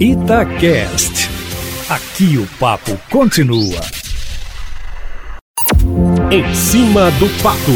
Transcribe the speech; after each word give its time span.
Itacast. 0.00 1.28
Aqui 1.90 2.38
o 2.38 2.46
papo 2.60 2.96
continua. 3.10 3.80
Em 6.30 6.54
cima 6.54 7.10
do 7.18 7.28
papo, 7.42 7.72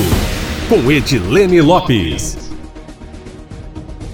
com 0.69 0.89
Edilene 0.93 1.61
Lopes. 1.61 2.39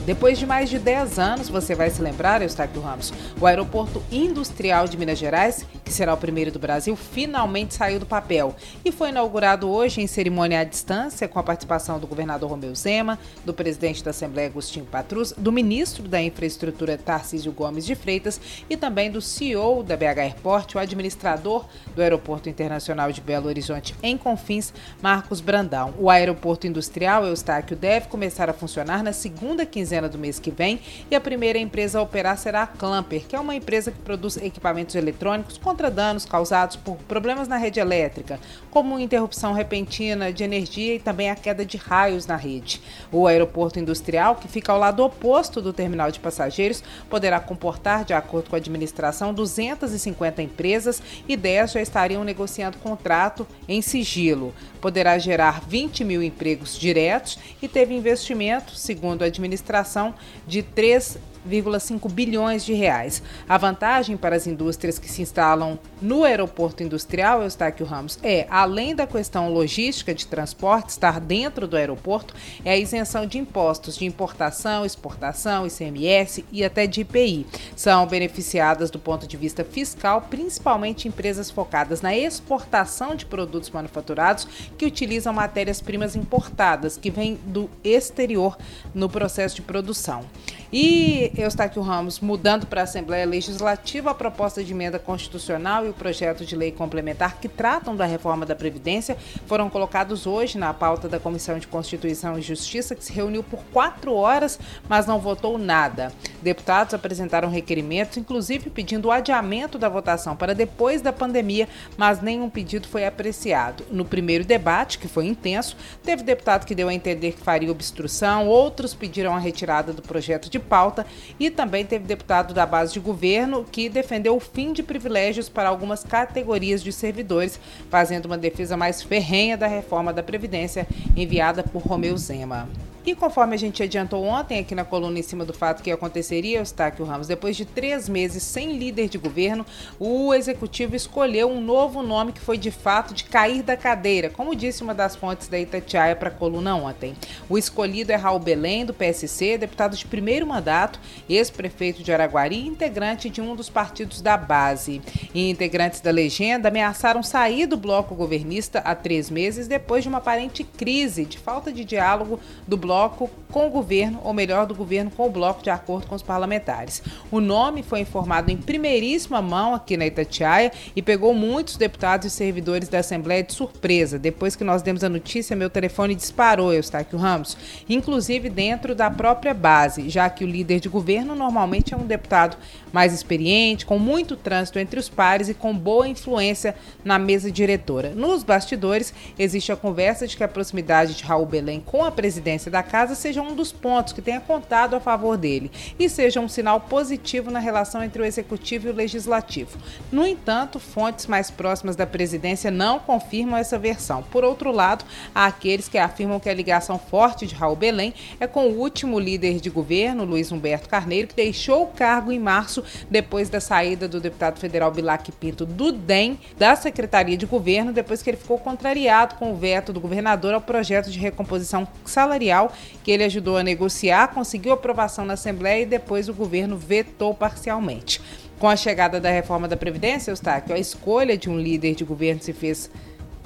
Depois 0.07 0.39
de 0.39 0.47
mais 0.47 0.71
de 0.71 0.79
10 0.79 1.19
anos, 1.19 1.49
você 1.51 1.75
vai 1.75 1.91
se 1.91 2.01
lembrar, 2.01 2.41
Eustáquio 2.41 2.81
Ramos, 2.81 3.13
o 3.39 3.45
Aeroporto 3.45 4.03
Industrial 4.11 4.89
de 4.89 4.97
Minas 4.97 5.19
Gerais, 5.19 5.67
que 5.89 5.95
será 5.95 6.13
o 6.13 6.19
primeiro 6.19 6.53
do 6.53 6.59
Brasil, 6.59 6.95
finalmente 6.95 7.75
saiu 7.75 7.99
do 7.99 8.05
papel 8.05 8.55
e 8.85 8.93
foi 8.93 9.09
inaugurado 9.09 9.71
hoje 9.71 10.03
em 10.03 10.07
cerimônia 10.07 10.61
à 10.61 10.65
distância 10.65 11.27
com 11.27 11.39
a 11.39 11.43
participação 11.43 11.99
do 11.99 12.07
governador 12.07 12.51
Romeu 12.51 12.75
Zema, 12.75 13.19
do 13.43 13.55
presidente 13.55 14.05
da 14.05 14.11
Assembleia 14.11 14.49
Agostinho 14.49 14.85
Patrus, 14.85 15.33
do 15.33 15.51
ministro 15.51 16.07
da 16.07 16.21
Infraestrutura 16.21 16.99
Tarcísio 16.99 17.53
Gomes 17.53 17.87
de 17.87 17.95
Freitas 17.95 18.39
e 18.69 18.77
também 18.77 19.11
do 19.11 19.23
CEO 19.23 19.83
da 19.83 19.97
BH 19.97 20.19
Airport, 20.19 20.75
o 20.75 20.79
administrador 20.79 21.65
do 21.97 22.03
Aeroporto 22.03 22.51
Internacional 22.51 23.11
de 23.11 23.23
Belo 23.23 23.49
Horizonte 23.49 23.95
em 24.03 24.19
Confins, 24.19 24.75
Marcos 25.01 25.41
Brandão. 25.41 25.95
O 25.99 26.11
aeroporto 26.11 26.67
industrial 26.67 27.25
Eustáquio 27.25 27.75
deve 27.75 28.09
começar 28.09 28.51
a 28.51 28.53
funcionar 28.53 29.03
na 29.03 29.15
segunda 29.15 29.65
quinzena 29.65 30.07
do 30.07 30.19
mês 30.19 30.39
que 30.39 30.51
vem 30.51 30.81
e 31.11 31.17
a 31.17 31.21
primeira 31.21 31.59
empresa 31.59 31.99
a 31.99 32.03
operar 32.03 32.37
será 32.37 32.65
a 32.65 32.67
Clamper, 32.67 33.25
que 33.27 33.35
é 33.35 33.41
uma 33.41 33.55
empresa 33.55 33.91
que 33.91 33.99
produz 34.01 34.37
equipamentos 34.37 34.95
eletrônicos 34.95 35.57
contra 35.79 35.93
danos 35.93 36.25
causados 36.25 36.75
por 36.75 36.97
problemas 36.97 37.47
na 37.47 37.57
rede 37.57 37.79
elétrica, 37.79 38.41
como 38.69 38.99
interrupção 38.99 39.53
repentina 39.53 40.33
de 40.33 40.43
energia 40.43 40.97
e 40.97 40.99
também 40.99 41.31
a 41.31 41.37
queda 41.37 41.65
de 41.65 41.77
raios 41.77 42.27
na 42.27 42.35
rede. 42.35 42.83
O 43.13 43.29
aeroporto 43.29 43.79
industrial, 43.79 44.35
que 44.35 44.49
fica 44.49 44.73
ao 44.73 44.79
lado 44.81 45.05
oposto 45.05 45.63
do 45.63 45.73
terminal 45.73 46.11
de 46.11 46.19
passageiros, 46.19 46.83
poderá 47.09 47.39
comportar, 47.39 48.05
de 48.05 48.13
acordo 48.13 48.51
com 48.51 48.57
a 48.57 48.59
administração, 48.59 49.33
250 49.33 50.43
empresas 50.43 51.01
e 51.29 51.37
10 51.37 51.71
já 51.71 51.81
estariam 51.81 52.25
negociando 52.25 52.79
contrato 52.79 53.47
em 53.69 53.81
sigilo. 53.81 54.53
Poderá 54.81 55.17
gerar 55.17 55.61
20 55.61 56.03
mil 56.03 56.25
empregos 56.25 56.77
diretos 56.77 57.39
e 57.63 57.69
teve 57.69 57.95
investimento, 57.95 58.75
segundo 58.75 59.23
a 59.23 59.27
administração, 59.27 60.13
de 60.45 60.61
3 60.61 61.19
1,5 61.49 62.11
bilhões 62.11 62.65
de 62.65 62.73
reais. 62.73 63.23
A 63.49 63.57
vantagem 63.57 64.17
para 64.17 64.37
as 64.37 64.47
indústrias 64.47 64.99
que 64.99 65.09
se 65.09 65.23
instalam 65.23 65.79
no 66.01 66.25
aeroporto 66.25 66.83
industrial, 66.83 67.43
Eustáquio 67.43 67.87
Ramos, 67.87 68.19
é, 68.23 68.47
além 68.51 68.95
da 68.95 69.07
questão 69.07 69.53
logística 69.53 70.15
de 70.15 70.27
transporte, 70.27 70.91
estar 70.91 71.21
dentro 71.21 71.67
do 71.67 71.77
aeroporto, 71.77 72.35
é 72.65 72.73
a 72.73 72.77
isenção 72.77 73.27
de 73.27 73.39
impostos 73.39 73.97
de 73.97 74.05
importação, 74.05 74.85
exportação, 74.85 75.67
ICMS 75.67 76.45
e 76.53 76.65
até 76.65 76.87
de 76.87 77.01
IPI. 77.01 77.47
São 77.75 78.07
beneficiadas 78.07 78.91
do 78.91 78.99
ponto 78.99 79.27
de 79.27 79.37
vista 79.37 79.65
fiscal, 79.65 80.23
principalmente 80.23 81.09
empresas 81.09 81.51
focadas 81.51 82.01
na 82.01 82.17
exportação 82.17 83.15
de 83.15 83.27
produtos 83.27 83.71
manufaturados 83.71 84.47
que 84.77 84.87
utilizam 84.87 85.33
matérias-primas 85.33 86.17
importadas, 86.17 86.97
que 86.97 87.11
vêm 87.11 87.39
do 87.47 87.71
exterior 87.83 88.57
no 88.95 89.09
processo 89.09 89.57
de 89.57 89.63
produção. 89.63 90.25
E 90.71 91.33
Eustáquio 91.35 91.81
Ramos, 91.81 92.21
mudando 92.21 92.67
para 92.67 92.83
a 92.83 92.85
Assembleia 92.85 93.25
Legislativa 93.25 94.11
a 94.11 94.15
proposta 94.15 94.63
de 94.63 94.71
emenda 94.75 94.99
constitucional 94.99 95.87
e 95.87 95.89
o 95.89 95.95
projeto 95.95 96.45
de 96.45 96.55
lei 96.55 96.71
complementar 96.71 97.39
que 97.41 97.49
tratam 97.49 97.97
da 97.97 98.05
reforma 98.05 98.45
da 98.45 98.55
Previdência, 98.55 99.17
foram 99.47 99.71
colocados 99.71 100.27
hoje 100.27 100.59
na 100.59 100.75
pauta 100.75 101.09
da 101.09 101.19
Comissão 101.19 101.59
de 101.59 101.67
Constituição 101.67 102.39
e 102.39 102.43
Justiça, 102.43 102.95
que 102.95 103.03
se 103.03 103.15
reuniu 103.15 103.43
por 103.43 103.61
quatro 103.73 104.15
horas, 104.15 104.61
mas 104.87 105.07
não 105.07 105.19
votou 105.19 105.57
nada. 105.57 106.13
Deputados 106.43 106.93
apresentaram 106.93 107.49
requerimentos, 107.49 108.19
inclusive 108.19 108.69
pedindo 108.69 109.09
o 109.09 109.11
adiamento 109.11 109.79
da 109.79 109.89
votação 109.89 110.37
para 110.37 110.55
depois 110.55 111.01
da 111.01 111.15
pandemia, 111.15 111.67
mas 111.97 112.21
nenhum 112.21 112.51
pedido 112.51 112.87
foi 112.87 113.07
apreciado. 113.07 113.85
No 113.91 114.05
primeiro 114.05 114.45
debate, 114.45 114.99
que 114.99 115.09
foi 115.09 115.27
intenso, 115.27 115.79
teve 116.03 116.23
deputado 116.23 116.67
que 116.67 116.75
deu 116.75 116.89
a 116.89 116.95
entender 116.95 117.33
que 117.33 117.41
faria 117.41 117.73
obstrução, 117.73 118.47
outros 118.47 118.93
pediram 118.93 119.35
a 119.35 119.39
retirada 119.39 119.95
do 119.95 120.03
projeto 120.03 120.51
de 120.51 120.58
de 120.59 120.65
pauta 120.65 121.07
e 121.39 121.51
também 121.51 121.85
teve 121.85 122.05
deputado 122.05 122.53
da 122.53 122.67
base 122.67 122.93
de 122.93 123.01
governo 123.01 123.65
que 123.65 123.89
defendeu 123.89 124.37
o 124.37 124.41
fim 124.41 124.73
de 124.73 124.83
privilégios 124.83 125.49
para 125.49 125.69
algumas 125.69 126.05
categorias 126.05 126.83
de 126.83 126.93
servidores, 126.93 127.59
fazendo 127.89 128.27
uma 128.27 128.37
defesa 128.37 128.77
mais 128.77 129.03
ferrenha 129.03 129.57
da 129.57 129.67
reforma 129.67 130.13
da 130.13 130.23
Previdência 130.23 130.87
enviada 131.17 131.63
por 131.63 131.83
Romeu 131.83 132.17
Zema. 132.17 132.69
E 133.09 133.15
conforme 133.15 133.55
a 133.55 133.59
gente 133.59 133.83
adiantou 133.83 134.23
ontem 134.23 134.59
aqui 134.59 134.75
na 134.75 134.85
coluna 134.85 135.19
em 135.19 135.23
cima 135.23 135.43
do 135.43 135.55
fato 135.55 135.83
que 135.83 135.91
aconteceria, 135.91 136.59
Eustáquio 136.59 137.07
Ramos, 137.07 137.27
depois 137.27 137.57
de 137.57 137.65
três 137.65 138.07
meses 138.07 138.43
sem 138.43 138.77
líder 138.77 139.09
de 139.09 139.17
governo, 139.17 139.65
o 139.99 140.35
executivo 140.35 140.95
escolheu 140.95 141.51
um 141.51 141.59
novo 141.59 142.03
nome 142.03 142.33
que 142.33 142.41
foi 142.43 142.59
de 142.59 142.71
fato 142.71 143.15
de 143.15 143.25
cair 143.25 143.63
da 143.63 143.79
cadeira, 143.79 144.29
como 144.29 144.55
disse 144.55 144.83
uma 144.83 144.93
das 144.93 145.17
fontes 145.17 145.49
da 145.49 145.59
Itatiaia 145.59 146.15
para 146.15 146.29
a 146.29 146.31
coluna 146.31 146.77
ontem. 146.77 147.17
O 147.49 147.57
escolhido 147.57 148.13
é 148.13 148.15
Raul 148.15 148.39
Belém, 148.39 148.85
do 148.85 148.93
PSC, 148.93 149.57
deputado 149.57 149.97
de 149.97 150.05
primeiro 150.05 150.47
mandato, 150.47 151.01
ex-prefeito 151.31 152.03
de 152.03 152.13
Araguari 152.13 152.57
e 152.57 152.69
integrante 152.69 153.31
de 153.31 153.41
um 153.41 153.57
dos 153.57 153.71
partidos 153.71 154.21
da 154.21 154.37
base. 154.37 155.01
E 155.33 155.49
integrantes 155.49 156.03
da 156.03 156.11
legenda 156.11 156.69
ameaçaram 156.69 157.23
sair 157.23 157.65
do 157.65 157.79
bloco 157.79 158.15
governista 158.15 158.81
há 158.81 158.95
três 158.95 159.31
meses 159.31 159.67
depois 159.67 160.03
de 160.03 160.11
uma 160.11 160.19
aparente 160.19 160.63
crise 160.63 161.25
de 161.25 161.39
falta 161.39 161.73
de 161.73 161.87
diálogo 161.87 162.39
do 162.67 162.77
bloco 162.77 162.98
bloco 162.99 163.31
com 163.51 163.67
o 163.67 163.71
governo, 163.71 164.21
ou 164.25 164.33
melhor, 164.33 164.67
do 164.67 164.75
governo 164.75 165.11
com 165.11 165.27
o 165.27 165.31
bloco, 165.31 165.63
de 165.63 165.71
acordo 165.71 166.07
com 166.07 166.15
os 166.15 166.23
parlamentares. 166.23 167.03
O 167.31 167.41
nome 167.41 167.83
foi 167.83 168.01
informado 168.01 168.51
em 168.51 168.57
primeiríssima 168.57 169.41
mão 169.41 169.75
aqui 169.75 169.97
na 169.97 170.07
Itatiaia 170.07 170.73
e 170.95 171.03
pegou 171.03 171.33
muitos 171.35 171.77
deputados 171.77 172.27
e 172.27 172.31
servidores 172.31 172.89
da 172.89 172.99
Assembleia 172.99 173.43
de 173.43 173.53
surpresa. 173.53 174.19
Depois 174.19 174.55
que 174.55 174.65
nós 174.65 174.83
demos 174.83 175.03
a 175.03 175.09
notícia, 175.09 175.57
meu 175.57 175.71
telefone 175.71 176.15
disparou, 176.15 176.73
Eustáquio 176.73 177.19
Ramos, 177.19 177.57
inclusive 177.89 178.51
dentro 178.51 178.95
da 178.95 179.11
própria 179.11 179.55
base, 179.55 180.09
já 180.09 180.29
que 180.29 180.45
o 180.45 180.49
líder 180.49 180.81
de 180.81 180.89
governo 180.89 181.35
normalmente 181.35 181.95
é 181.95 181.97
um 181.97 182.07
deputado 182.07 182.57
mais 182.93 183.13
experiente, 183.13 183.87
com 183.87 183.99
muito 183.99 184.37
trânsito 184.37 184.79
entre 184.79 184.99
os 184.99 185.09
pares 185.09 185.49
e 185.49 185.55
com 185.55 185.77
boa 185.77 186.09
influência 186.09 186.75
na 187.05 187.19
mesa 187.19 187.51
diretora. 187.51 188.11
Nos 188.15 188.43
bastidores, 188.43 189.13
existe 189.39 189.73
a 189.73 189.77
conversa 189.77 190.27
de 190.27 190.37
que 190.37 190.45
a 190.45 190.49
proximidade 190.49 191.15
de 191.15 191.25
Raul 191.25 191.47
Belém 191.47 191.81
com 191.81 192.05
a 192.05 192.11
presidência 192.11 192.71
da 192.71 192.83
casa 192.83 193.15
seja 193.15 193.38
um 193.41 193.55
dos 193.55 193.73
pontos 193.73 194.13
que 194.13 194.23
tenha 194.23 194.41
contado 194.41 194.95
a 194.95 195.01
favor 195.01 195.37
dele 195.37 195.71
e 195.99 196.09
seja 196.09 196.41
um 196.41 196.49
sinal 196.49 196.81
positivo 196.81 197.51
na 197.51 197.59
relação 197.59 198.03
entre 198.03 198.23
o 198.23 198.25
executivo 198.25 198.89
e 198.89 198.91
o 198.91 198.95
legislativo. 198.95 199.79
No 200.11 200.27
entanto, 200.27 200.79
fontes 200.79 201.27
mais 201.27 201.51
próximas 201.51 201.97
da 201.97 202.07
presidência 202.07 202.71
não 202.71 202.99
confirmam 202.99 203.57
essa 203.57 203.79
versão. 203.79 204.23
Por 204.23 204.45
outro 204.45 204.73
lado, 204.73 205.05
há 205.35 205.47
aqueles 205.47 205.89
que 205.89 205.99
afirmam 205.99 206.41
que 206.41 206.49
a 206.49 206.55
ligação 206.55 206.99
forte 206.99 207.47
de 207.47 207.55
Raul 207.55 207.77
Belém 207.77 208.15
é 208.41 208.47
com 208.47 208.69
o 208.69 208.79
último 208.79 209.19
líder 209.19 209.61
de 209.61 209.71
governo, 209.71 210.25
Luiz 210.25 210.51
Humberto 210.53 210.89
Carneiro, 210.89 211.29
que 211.29 211.37
deixou 211.37 211.85
o 211.85 211.87
cargo 211.89 212.33
em 212.33 212.39
março 212.39 212.83
depois 213.11 213.49
da 213.49 213.61
saída 213.61 214.09
do 214.09 214.21
deputado 214.21 214.59
federal 214.59 214.91
Bilac 214.91 215.31
Pinto 215.33 215.65
do 215.65 215.93
DEM 215.93 216.39
da 216.57 216.75
Secretaria 216.77 217.37
de 217.37 217.47
Governo, 217.47 217.93
depois 217.93 218.23
que 218.23 218.31
ele 218.31 218.37
ficou 218.37 218.59
contrariado 218.59 219.37
com 219.37 219.53
o 219.53 219.57
veto 219.57 219.93
do 219.93 220.01
governador 220.01 220.55
ao 220.55 220.61
projeto 220.61 221.11
de 221.11 221.19
recomposição 221.19 221.87
salarial 222.05 222.73
que 223.03 223.11
ele 223.11 223.25
ajudou 223.29 223.57
a 223.57 223.63
negociar, 223.63 224.29
conseguiu 224.29 224.73
aprovação 224.73 225.25
na 225.25 225.35
Assembleia 225.35 225.83
e 225.83 225.87
depois 225.87 226.29
o 226.29 226.35
governo 226.35 226.77
vetou 226.77 227.33
parcialmente. 227.33 228.21
Com 228.59 228.69
a 228.69 228.77
chegada 228.77 229.21
da 229.21 229.31
reforma 229.31 229.69
da 229.69 229.77
Previdência, 229.77 230.33
Eustáquio, 230.33 230.75
a 230.75 230.79
escolha 230.79 231.39
de 231.39 231.49
um 231.49 231.59
líder 231.59 231.95
de 231.95 232.05
governo 232.05 232.43
se 232.43 232.53
fez 232.53 232.91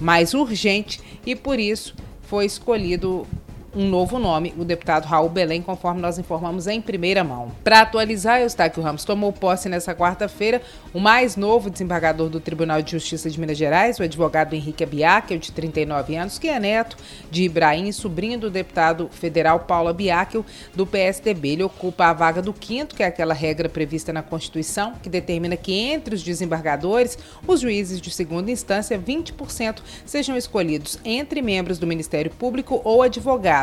mais 0.00 0.32
urgente 0.32 1.00
e, 1.24 1.36
por 1.36 1.60
isso, 1.60 1.94
foi 2.22 2.46
escolhido 2.46 3.26
um 3.74 3.88
novo 3.88 4.18
nome, 4.18 4.52
o 4.58 4.64
deputado 4.64 5.06
Raul 5.06 5.30
Belém, 5.30 5.62
conforme 5.62 6.00
nós 6.00 6.18
informamos 6.18 6.66
em 6.66 6.80
primeira 6.80 7.24
mão. 7.24 7.50
Para 7.64 7.80
atualizar, 7.80 8.40
Eustáquio 8.40 8.82
Ramos 8.82 9.04
tomou 9.04 9.32
posse 9.32 9.68
nessa 9.68 9.94
quarta-feira 9.94 10.60
o 10.92 11.00
mais 11.00 11.36
novo 11.36 11.70
desembargador 11.70 12.28
do 12.28 12.38
Tribunal 12.38 12.82
de 12.82 12.90
Justiça 12.90 13.30
de 13.30 13.40
Minas 13.40 13.56
Gerais, 13.56 13.98
o 13.98 14.02
advogado 14.02 14.52
Henrique 14.52 14.84
Abiakel, 14.84 15.38
de 15.38 15.52
39 15.52 16.16
anos, 16.16 16.38
que 16.38 16.48
é 16.48 16.60
neto 16.60 16.98
de 17.30 17.44
Ibrahim 17.44 17.90
sobrinho 17.92 18.38
do 18.38 18.50
deputado 18.50 19.08
federal 19.10 19.60
Paulo 19.60 19.88
Abiakel, 19.88 20.44
do 20.74 20.86
PSDB. 20.86 21.52
Ele 21.52 21.62
ocupa 21.62 22.06
a 22.06 22.12
vaga 22.12 22.42
do 22.42 22.52
quinto, 22.52 22.94
que 22.94 23.02
é 23.02 23.06
aquela 23.06 23.32
regra 23.32 23.70
prevista 23.70 24.12
na 24.12 24.22
Constituição, 24.22 24.92
que 25.02 25.08
determina 25.08 25.56
que 25.56 25.72
entre 25.72 26.14
os 26.14 26.22
desembargadores, 26.22 27.18
os 27.46 27.60
juízes 27.60 28.00
de 28.00 28.10
segunda 28.10 28.50
instância, 28.50 28.98
20% 28.98 29.78
sejam 30.04 30.36
escolhidos 30.36 30.98
entre 31.04 31.40
membros 31.40 31.78
do 31.78 31.86
Ministério 31.86 32.30
Público 32.30 32.80
ou 32.84 33.02
advogados 33.02 33.61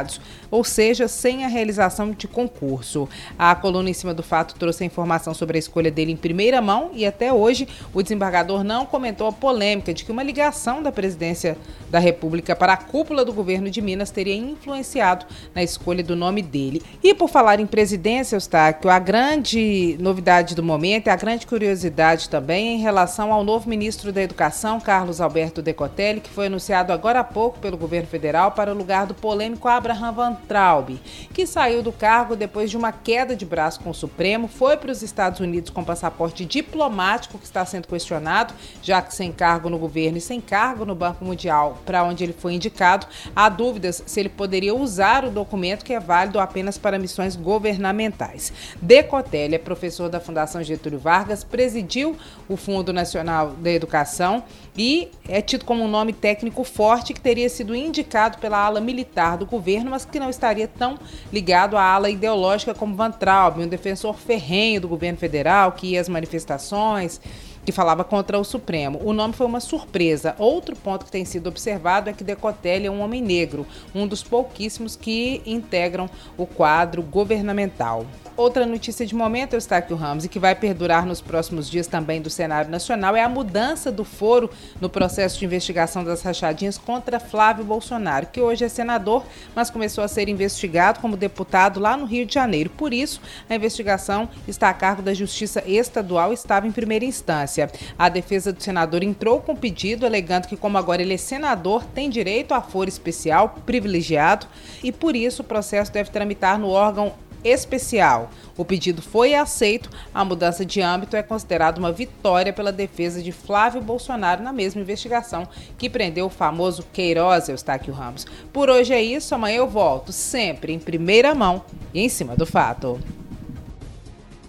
ou 0.51 0.63
seja, 0.63 1.07
sem 1.07 1.45
a 1.45 1.47
realização 1.47 2.11
de 2.11 2.27
concurso. 2.27 3.07
A 3.37 3.55
coluna 3.55 3.89
em 3.89 3.93
cima 3.93 4.13
do 4.13 4.23
fato 4.23 4.55
trouxe 4.55 4.83
a 4.83 4.87
informação 4.87 5.33
sobre 5.33 5.57
a 5.57 5.59
escolha 5.59 5.91
dele 5.91 6.11
em 6.11 6.17
primeira 6.17 6.61
mão 6.61 6.91
e 6.93 7.05
até 7.05 7.31
hoje 7.31 7.67
o 7.93 8.01
desembargador 8.01 8.63
não 8.63 8.85
comentou 8.85 9.27
a 9.27 9.31
polêmica 9.31 9.93
de 9.93 10.03
que 10.03 10.11
uma 10.11 10.23
ligação 10.23 10.81
da 10.81 10.91
presidência 10.91 11.57
da 11.89 11.99
República 11.99 12.55
para 12.55 12.73
a 12.73 12.77
cúpula 12.77 13.25
do 13.25 13.33
governo 13.33 13.69
de 13.69 13.81
Minas 13.81 14.11
teria 14.11 14.35
influenciado 14.35 15.25
na 15.53 15.63
escolha 15.63 16.03
do 16.03 16.15
nome 16.15 16.41
dele. 16.41 16.81
E 17.03 17.13
por 17.13 17.29
falar 17.29 17.59
em 17.59 17.65
presidência, 17.65 18.35
Eustáquio, 18.35 18.89
a 18.89 18.99
grande 18.99 19.97
novidade 19.99 20.55
do 20.55 20.63
momento 20.63 21.07
e 21.07 21.09
a 21.09 21.15
grande 21.15 21.47
curiosidade 21.47 22.29
também 22.29 22.75
em 22.75 22.79
relação 22.79 23.31
ao 23.31 23.43
novo 23.43 23.69
ministro 23.69 24.11
da 24.11 24.21
Educação, 24.21 24.79
Carlos 24.79 25.19
Alberto 25.21 25.61
Decotelli, 25.61 26.21
que 26.21 26.29
foi 26.29 26.47
anunciado 26.47 26.93
agora 26.93 27.19
há 27.19 27.23
pouco 27.23 27.59
pelo 27.59 27.77
governo 27.77 28.07
federal 28.07 28.51
para 28.51 28.73
o 28.73 28.77
lugar 28.77 29.05
do 29.05 29.13
polêmico 29.13 29.67
Abraham 29.89 30.11
Van 30.11 30.33
Traub, 30.47 30.99
que 31.33 31.47
saiu 31.47 31.81
do 31.81 31.91
cargo 31.91 32.35
depois 32.35 32.69
de 32.69 32.77
uma 32.77 32.91
queda 32.91 33.35
de 33.35 33.43
braço 33.45 33.79
com 33.79 33.89
o 33.89 33.93
Supremo, 33.93 34.47
foi 34.47 34.77
para 34.77 34.91
os 34.91 35.01
Estados 35.01 35.39
Unidos 35.39 35.71
com 35.71 35.83
passaporte 35.83 36.45
diplomático 36.45 37.39
que 37.39 37.45
está 37.45 37.65
sendo 37.65 37.87
questionado, 37.87 38.53
já 38.83 39.01
que 39.01 39.15
sem 39.15 39.31
cargo 39.31 39.69
no 39.69 39.79
governo 39.79 40.19
e 40.19 40.21
sem 40.21 40.39
cargo 40.39 40.85
no 40.85 40.93
Banco 40.93 41.25
Mundial, 41.25 41.79
para 41.85 42.03
onde 42.03 42.23
ele 42.23 42.33
foi 42.33 42.53
indicado, 42.53 43.07
há 43.35 43.49
dúvidas 43.49 44.03
se 44.05 44.19
ele 44.19 44.29
poderia 44.29 44.75
usar 44.75 45.25
o 45.25 45.31
documento 45.31 45.83
que 45.83 45.93
é 45.93 45.99
válido 45.99 46.39
apenas 46.39 46.77
para 46.77 46.99
missões 46.99 47.35
governamentais. 47.35 48.53
Decotelli 48.79 49.55
é 49.55 49.59
professor 49.59 50.07
da 50.07 50.19
Fundação 50.19 50.61
Getúlio 50.61 50.99
Vargas, 50.99 51.43
presidiu 51.43 52.15
o 52.47 52.55
Fundo 52.55 52.93
Nacional 52.93 53.51
da 53.51 53.71
Educação 53.71 54.43
e 54.77 55.09
é 55.27 55.41
tido 55.41 55.65
como 55.65 55.83
um 55.83 55.87
nome 55.87 56.13
técnico 56.13 56.63
forte 56.63 57.13
que 57.13 57.19
teria 57.19 57.49
sido 57.49 57.75
indicado 57.75 58.37
pela 58.37 58.57
ala 58.57 58.79
militar 58.79 59.37
do 59.37 59.45
governo, 59.45 59.78
mas 59.85 60.05
que 60.05 60.19
não 60.19 60.29
estaria 60.29 60.67
tão 60.67 60.97
ligado 61.31 61.77
à 61.77 61.83
ala 61.83 62.09
ideológica 62.09 62.73
como 62.73 62.95
Van 62.95 63.11
Traub, 63.11 63.59
um 63.59 63.67
defensor 63.67 64.17
ferrenho 64.17 64.81
do 64.81 64.87
governo 64.87 65.17
federal 65.17 65.71
que 65.73 65.87
ia 65.87 66.01
às 66.01 66.09
manifestações 66.09 67.21
que 67.69 67.71
falava 67.71 68.03
contra 68.03 68.39
o 68.39 68.43
Supremo. 68.43 68.99
O 69.03 69.13
nome 69.13 69.35
foi 69.35 69.45
uma 69.45 69.59
surpresa. 69.59 70.33
Outro 70.39 70.75
ponto 70.75 71.05
que 71.05 71.11
tem 71.11 71.23
sido 71.23 71.49
observado 71.49 72.09
é 72.09 72.13
que 72.13 72.23
Decotelli 72.23 72.87
é 72.87 72.91
um 72.91 72.99
homem 73.01 73.21
negro, 73.21 73.63
um 73.93 74.07
dos 74.07 74.23
pouquíssimos 74.23 74.95
que 74.95 75.43
integram 75.45 76.09
o 76.35 76.47
quadro 76.47 77.03
governamental. 77.03 78.07
Outra 78.39 78.65
notícia 78.65 79.05
de 79.05 79.13
momento, 79.13 79.53
Eustáquio 79.53 79.97
Ramos, 79.97 80.23
e 80.23 80.29
que 80.29 80.39
vai 80.39 80.55
perdurar 80.55 81.05
nos 81.05 81.19
próximos 81.19 81.69
dias 81.69 81.87
também 81.87 82.21
do 82.21 82.29
cenário 82.29 82.71
nacional, 82.71 83.13
é 83.13 83.21
a 83.21 83.27
mudança 83.27 83.91
do 83.91 84.05
foro 84.05 84.49
no 84.79 84.89
processo 84.89 85.37
de 85.37 85.43
investigação 85.43 86.05
das 86.05 86.21
rachadinhas 86.21 86.77
contra 86.77 87.19
Flávio 87.19 87.65
Bolsonaro, 87.65 88.27
que 88.27 88.39
hoje 88.39 88.63
é 88.63 88.69
senador, 88.69 89.25
mas 89.53 89.69
começou 89.69 90.05
a 90.05 90.07
ser 90.07 90.29
investigado 90.29 91.01
como 91.01 91.17
deputado 91.17 91.81
lá 91.81 91.97
no 91.97 92.05
Rio 92.05 92.25
de 92.25 92.33
Janeiro. 92.33 92.69
Por 92.69 92.93
isso, 92.93 93.21
a 93.49 93.55
investigação 93.55 94.29
está 94.47 94.69
a 94.69 94.73
cargo 94.73 95.01
da 95.01 95.13
Justiça 95.13 95.61
Estadual 95.67 96.31
estava 96.31 96.65
em 96.65 96.71
primeira 96.71 97.03
instância. 97.03 97.58
A 97.97 98.09
defesa 98.09 98.53
do 98.53 98.61
senador 98.61 99.03
entrou 99.03 99.39
com 99.41 99.55
pedido, 99.55 100.05
alegando 100.05 100.47
que, 100.47 100.55
como 100.55 100.77
agora 100.77 101.01
ele 101.01 101.13
é 101.13 101.17
senador, 101.17 101.83
tem 101.83 102.09
direito 102.09 102.53
a 102.53 102.61
foro 102.61 102.89
especial 102.89 103.55
privilegiado 103.65 104.47
e, 104.83 104.91
por 104.91 105.15
isso, 105.15 105.41
o 105.41 105.45
processo 105.45 105.91
deve 105.91 106.09
tramitar 106.09 106.59
no 106.59 106.69
órgão 106.69 107.13
especial. 107.43 108.29
O 108.57 108.65
pedido 108.65 109.01
foi 109.01 109.33
aceito, 109.33 109.89
a 110.13 110.25
mudança 110.25 110.65
de 110.65 110.81
âmbito 110.81 111.15
é 111.15 111.23
considerada 111.23 111.79
uma 111.79 111.91
vitória 111.91 112.51
pela 112.51 112.71
defesa 112.71 113.21
de 113.21 113.31
Flávio 113.31 113.81
Bolsonaro 113.81 114.43
na 114.43 114.51
mesma 114.51 114.81
investigação 114.81 115.47
que 115.77 115.89
prendeu 115.89 116.25
o 116.25 116.29
famoso 116.29 116.85
Queiroz 116.91 117.47
Eustáquio 117.47 117.93
Ramos. 117.93 118.25
Por 118.51 118.69
hoje 118.69 118.93
é 118.93 119.01
isso, 119.01 119.33
amanhã 119.33 119.57
eu 119.57 119.67
volto, 119.67 120.11
sempre 120.11 120.73
em 120.73 120.79
primeira 120.79 121.33
mão 121.33 121.63
e 121.93 122.01
em 122.01 122.09
cima 122.09 122.35
do 122.35 122.45
fato. 122.45 122.99